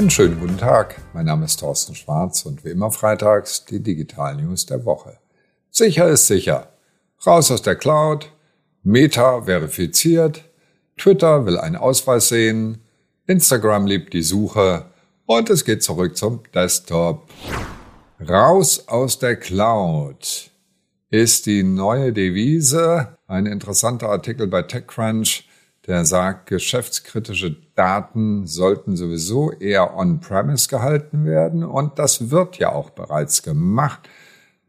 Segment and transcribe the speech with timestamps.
[0.00, 0.96] Einen schönen guten Tag.
[1.12, 5.18] Mein Name ist Thorsten Schwarz und wie immer freitags die Digital News der Woche.
[5.70, 6.72] Sicher ist sicher.
[7.26, 8.32] Raus aus der Cloud.
[8.82, 10.42] Meta verifiziert.
[10.96, 12.78] Twitter will einen Ausweis sehen.
[13.26, 14.86] Instagram liebt die Suche.
[15.26, 17.28] Und es geht zurück zum Desktop.
[18.26, 20.50] Raus aus der Cloud
[21.10, 23.18] ist die neue Devise.
[23.26, 25.46] Ein interessanter Artikel bei TechCrunch
[25.86, 31.64] der sagt, geschäftskritische Daten sollten sowieso eher on-premise gehalten werden.
[31.64, 34.08] Und das wird ja auch bereits gemacht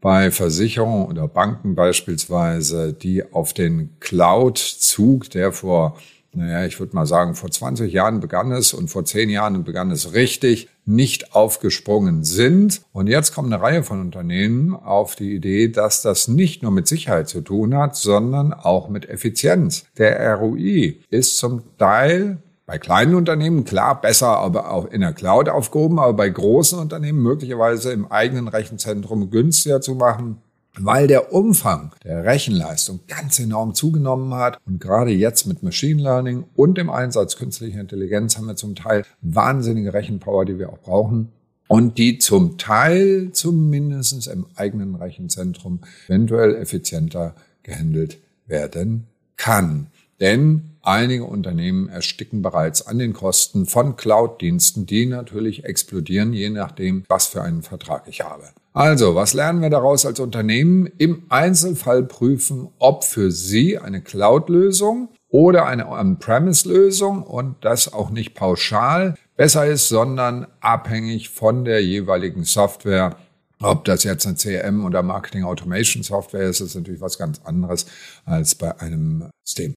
[0.00, 5.96] bei Versicherungen oder Banken beispielsweise, die auf den Cloud-Zug, der vor
[6.34, 9.90] naja, ich würde mal sagen, vor 20 Jahren begann es und vor 10 Jahren begann
[9.90, 12.80] es richtig, nicht aufgesprungen sind.
[12.92, 16.88] Und jetzt kommt eine Reihe von Unternehmen auf die Idee, dass das nicht nur mit
[16.88, 19.84] Sicherheit zu tun hat, sondern auch mit Effizienz.
[19.98, 25.50] Der ROI ist zum Teil bei kleinen Unternehmen klar besser, aber auch in der Cloud
[25.50, 30.38] aufgehoben, aber bei großen Unternehmen möglicherweise im eigenen Rechenzentrum günstiger zu machen
[30.78, 34.58] weil der Umfang der Rechenleistung ganz enorm zugenommen hat.
[34.66, 39.04] Und gerade jetzt mit Machine Learning und dem Einsatz künstlicher Intelligenz haben wir zum Teil
[39.20, 41.32] wahnsinnige Rechenpower, die wir auch brauchen.
[41.68, 49.86] Und die zum Teil zumindest im eigenen Rechenzentrum eventuell effizienter gehandelt werden kann.
[50.20, 57.04] Denn einige Unternehmen ersticken bereits an den Kosten von Cloud-Diensten, die natürlich explodieren, je nachdem,
[57.08, 58.44] was für einen Vertrag ich habe.
[58.74, 60.86] Also, was lernen wir daraus als Unternehmen?
[60.96, 68.34] Im Einzelfall prüfen, ob für Sie eine Cloud-Lösung oder eine On-Premise-Lösung und das auch nicht
[68.34, 73.16] pauschal besser ist, sondern abhängig von der jeweiligen Software.
[73.60, 77.84] Ob das jetzt eine CRM oder Marketing Automation Software ist, ist natürlich was ganz anderes
[78.24, 79.74] als bei einem System.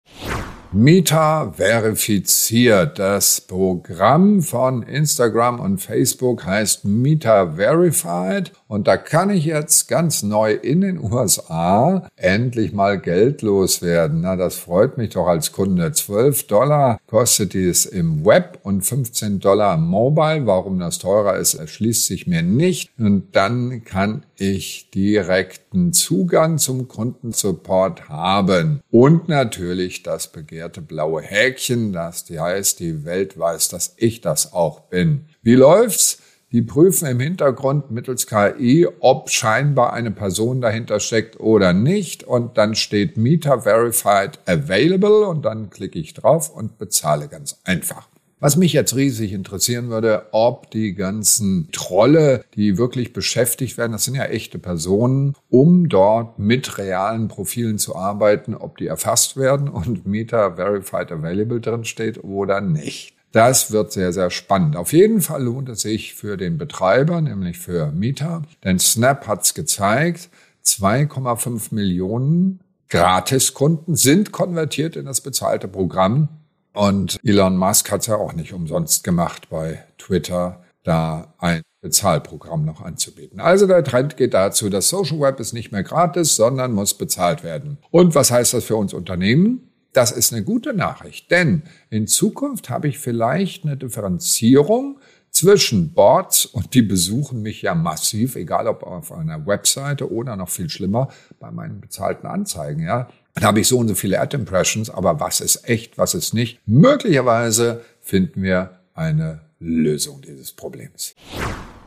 [0.77, 2.99] Meta verifiziert.
[2.99, 10.21] Das Programm von Instagram und Facebook heißt Meta Verified und da kann ich jetzt ganz
[10.21, 14.19] neu in den USA endlich mal geldlos werden.
[14.21, 15.93] Na, das freut mich doch als Kunde.
[15.93, 20.45] 12 Dollar kostet es im Web und 15 Dollar Mobile.
[20.45, 22.89] Warum das teurer ist, erschließt sich mir nicht.
[22.97, 28.81] Und dann kann ich direkten Zugang zum Kundensupport haben.
[28.91, 30.31] Und natürlich das
[30.65, 35.26] begehrte blaue Häkchen, das heißt, die Welt weiß, dass ich das auch bin.
[35.43, 36.20] Wie läuft's?
[36.52, 42.23] Die prüfen im Hintergrund mittels KI, ob scheinbar eine Person dahinter steckt oder nicht.
[42.23, 48.08] Und dann steht Meter Verified Available und dann klicke ich drauf und bezahle ganz einfach.
[48.45, 54.04] Was mich jetzt riesig interessieren würde, ob die ganzen Trolle, die wirklich beschäftigt werden, das
[54.04, 59.67] sind ja echte Personen, um dort mit realen Profilen zu arbeiten, ob die erfasst werden
[59.67, 63.16] und Meta Verified Available drin steht oder nicht.
[63.32, 64.76] Das wird sehr, sehr spannend.
[64.76, 69.56] Auf jeden Fall lohnt es sich für den Betreiber, nämlich für Mieter, denn Snap hat's
[69.56, 70.30] gezeigt,
[70.64, 76.30] 2,5 Millionen Gratiskunden sind konvertiert in das bezahlte Programm.
[76.75, 82.81] Und Elon Musk hat's ja auch nicht umsonst gemacht bei Twitter, da ein Bezahlprogramm noch
[82.81, 83.39] anzubieten.
[83.39, 87.43] Also der Trend geht dazu, das Social Web ist nicht mehr gratis, sondern muss bezahlt
[87.43, 87.77] werden.
[87.91, 89.71] Und was heißt das für uns Unternehmen?
[89.93, 94.99] Das ist eine gute Nachricht, denn in Zukunft habe ich vielleicht eine Differenzierung
[95.31, 100.49] zwischen Bots und die besuchen mich ja massiv, egal ob auf einer Webseite oder noch
[100.49, 101.09] viel schlimmer
[101.39, 103.08] bei meinen bezahlten Anzeigen, ja.
[103.35, 106.33] Dann habe ich so und so viele Ad Impressions, aber was ist echt, was ist
[106.33, 106.59] nicht?
[106.65, 111.15] Möglicherweise finden wir eine Lösung dieses Problems.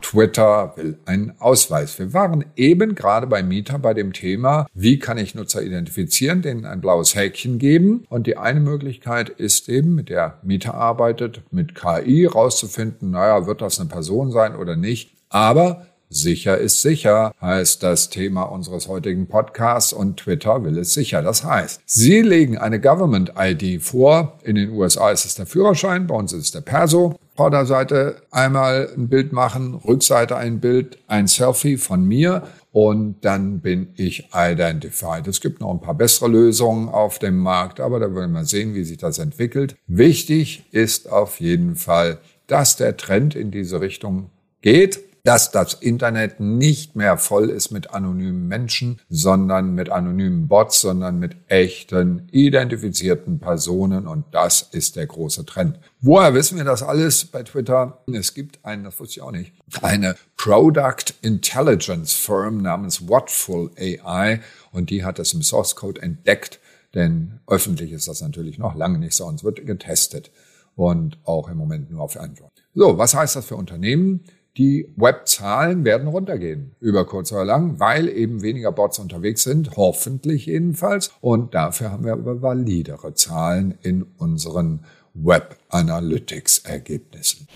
[0.01, 1.97] Twitter will einen Ausweis.
[1.97, 6.65] Wir waren eben gerade bei Mieter bei dem Thema, wie kann ich Nutzer identifizieren, denen
[6.65, 8.05] ein blaues Häkchen geben.
[8.09, 13.61] Und die eine Möglichkeit ist eben, mit der Mieter arbeitet, mit KI rauszufinden, naja, wird
[13.61, 15.11] das eine Person sein oder nicht.
[15.29, 21.21] Aber Sicher ist sicher heißt das Thema unseres heutigen Podcasts und Twitter will es sicher.
[21.21, 24.39] Das heißt, Sie legen eine Government ID vor.
[24.43, 27.15] In den USA ist es der Führerschein, bei uns ist es der Perso.
[27.35, 32.41] Vorderseite einmal ein Bild machen, Rückseite ein Bild, ein Selfie von mir
[32.71, 35.27] und dann bin ich identified.
[35.27, 38.73] Es gibt noch ein paar bessere Lösungen auf dem Markt, aber da wollen wir sehen,
[38.73, 39.75] wie sich das entwickelt.
[39.85, 42.17] Wichtig ist auf jeden Fall,
[42.47, 44.31] dass der Trend in diese Richtung
[44.63, 50.81] geht dass das Internet nicht mehr voll ist mit anonymen Menschen, sondern mit anonymen Bots,
[50.81, 54.07] sondern mit echten, identifizierten Personen.
[54.07, 55.79] Und das ist der große Trend.
[56.01, 58.03] Woher wissen wir das alles bei Twitter?
[58.11, 64.39] Es gibt einen, das wusste ich auch nicht, eine Product Intelligence Firm namens Watchful AI
[64.71, 66.59] und die hat das im Source Code entdeckt,
[66.93, 70.31] denn öffentlich ist das natürlich noch lange nicht, sonst wird getestet
[70.75, 72.51] und auch im Moment nur auf Android.
[72.73, 74.23] So, was heißt das für Unternehmen?
[74.57, 80.47] Die Webzahlen werden runtergehen, über kurz oder lang, weil eben weniger Bots unterwegs sind, hoffentlich
[80.47, 81.11] jedenfalls.
[81.21, 87.47] Und dafür haben wir aber validere Zahlen in unseren Web Analytics Ergebnissen.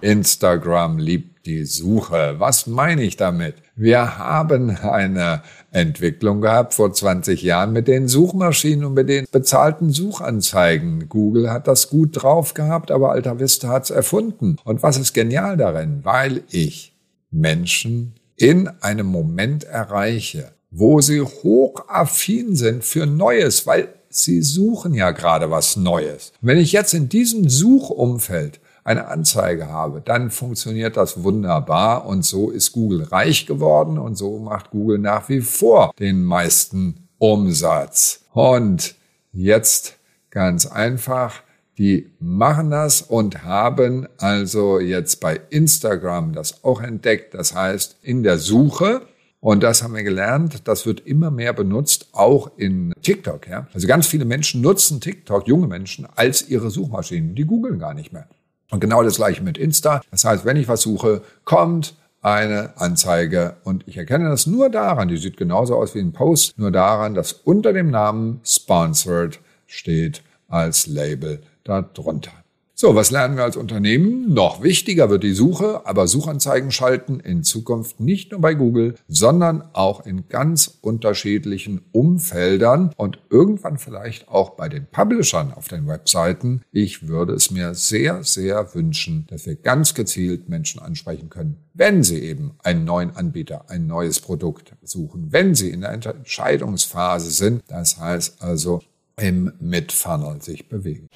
[0.00, 2.36] Instagram liebt die Suche.
[2.38, 3.56] Was meine ich damit?
[3.74, 9.90] Wir haben eine Entwicklung gehabt vor 20 Jahren mit den Suchmaschinen und mit den bezahlten
[9.90, 11.08] Suchanzeigen.
[11.08, 14.56] Google hat das gut drauf gehabt, aber Alta Vista hat es erfunden.
[14.64, 16.00] Und was ist genial darin?
[16.02, 16.94] Weil ich
[17.30, 25.12] Menschen in einem Moment erreiche, wo sie hochaffin sind für Neues, weil sie suchen ja
[25.12, 26.32] gerade was Neues.
[26.40, 32.50] wenn ich jetzt in diesem Suchumfeld eine Anzeige habe, dann funktioniert das wunderbar und so
[32.50, 38.24] ist Google reich geworden und so macht Google nach wie vor den meisten Umsatz.
[38.32, 38.94] Und
[39.32, 39.96] jetzt
[40.30, 41.42] ganz einfach,
[41.78, 47.34] die machen das und haben also jetzt bei Instagram das auch entdeckt.
[47.34, 49.02] Das heißt, in der Suche
[49.40, 53.48] und das haben wir gelernt, das wird immer mehr benutzt, auch in TikTok.
[53.48, 53.66] Ja?
[53.72, 57.34] Also ganz viele Menschen nutzen TikTok, junge Menschen, als ihre Suchmaschinen.
[57.34, 58.28] Die googeln gar nicht mehr.
[58.70, 60.00] Und genau das gleiche mit Insta.
[60.10, 65.08] Das heißt, wenn ich was suche, kommt eine Anzeige und ich erkenne das nur daran,
[65.08, 70.22] die sieht genauso aus wie ein Post, nur daran, dass unter dem Namen Sponsored steht
[70.48, 72.32] als Label darunter.
[72.80, 74.32] So, was lernen wir als Unternehmen?
[74.32, 79.62] Noch wichtiger wird die Suche, aber Suchanzeigen schalten in Zukunft nicht nur bei Google, sondern
[79.74, 86.62] auch in ganz unterschiedlichen Umfeldern und irgendwann vielleicht auch bei den Publishern auf den Webseiten.
[86.72, 92.02] Ich würde es mir sehr, sehr wünschen, dass wir ganz gezielt Menschen ansprechen können, wenn
[92.02, 97.62] sie eben einen neuen Anbieter, ein neues Produkt suchen, wenn sie in der Entscheidungsphase sind.
[97.68, 98.80] Das heißt also
[99.20, 101.08] im Mid-Funnel sich bewegen.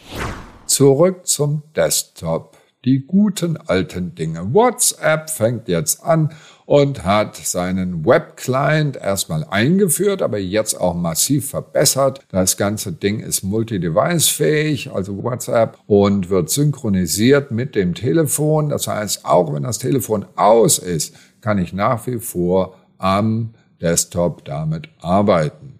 [0.75, 2.56] Zurück zum Desktop.
[2.85, 4.53] Die guten alten Dinge.
[4.53, 6.32] WhatsApp fängt jetzt an
[6.67, 12.26] und hat seinen Web-Client erstmal eingeführt, aber jetzt auch massiv verbessert.
[12.29, 18.69] Das ganze Ding ist multi-device-fähig, also WhatsApp, und wird synchronisiert mit dem Telefon.
[18.69, 24.44] Das heißt, auch wenn das Telefon aus ist, kann ich nach wie vor am Desktop
[24.44, 25.79] damit arbeiten.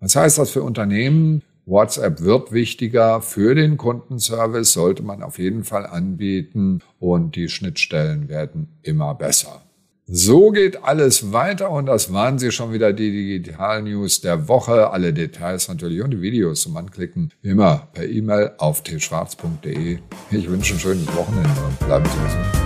[0.00, 1.42] Was heißt das für Unternehmen?
[1.66, 8.28] WhatsApp wird wichtiger für den Kundenservice, sollte man auf jeden Fall anbieten und die Schnittstellen
[8.28, 9.62] werden immer besser.
[10.06, 14.90] So geht alles weiter und das waren sie schon wieder die Digital News der Woche.
[14.90, 19.98] Alle Details natürlich und die Videos zum Anklicken immer per E-Mail auf tschwarz.de.
[20.30, 22.63] Ich wünsche ein schönes Wochenende und bleiben Sie gesund.